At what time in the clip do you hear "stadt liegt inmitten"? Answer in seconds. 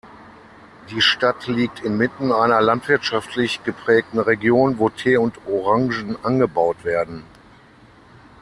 0.99-2.31